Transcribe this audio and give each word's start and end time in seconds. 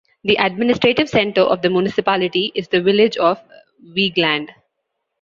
The 0.23 0.35
administrative 0.37 1.07
centre 1.09 1.41
of 1.41 1.61
the 1.61 1.69
municipality 1.69 2.51
is 2.55 2.67
the 2.69 2.81
village 2.81 3.17
of 3.17 3.39
Vigeland. 3.85 4.49